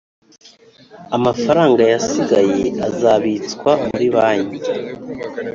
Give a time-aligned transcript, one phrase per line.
[1.17, 4.59] Amafaranga yasigaye azabitswa muri banki